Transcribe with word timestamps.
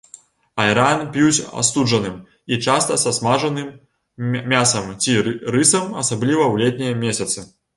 Айран 0.61 1.01
п'юць 1.17 1.45
астуджаным 1.63 2.15
і 2.55 2.59
часта 2.65 2.97
са 3.03 3.13
смажаным 3.19 3.69
мясам 4.55 4.91
ці 5.01 5.17
рысам, 5.53 5.85
асабліва 6.03 6.43
ў 6.53 6.67
летнія 6.67 6.99
месяцы. 7.07 7.39